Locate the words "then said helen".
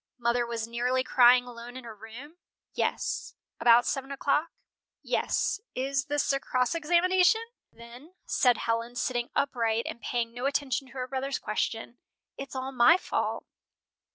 7.71-8.95